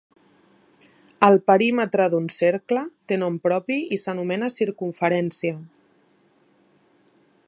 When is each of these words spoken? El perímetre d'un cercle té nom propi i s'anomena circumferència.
El 1.27 1.35
perímetre 1.49 2.07
d'un 2.13 2.25
cercle 2.37 2.85
té 3.11 3.19
nom 3.25 3.37
propi 3.45 3.79
i 3.97 4.01
s'anomena 4.05 4.51
circumferència. 4.59 5.61